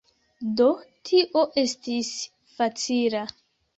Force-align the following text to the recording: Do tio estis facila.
Do 0.61 0.69
tio 1.09 1.43
estis 1.65 2.11
facila. 2.57 3.23